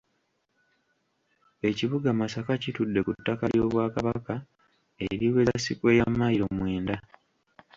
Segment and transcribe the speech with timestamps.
[1.69, 4.33] Ekibuga Masaka kitudde ku ttaka ly’Obwakabaka
[5.09, 6.95] eriweza sikweya mmayiro mwenda.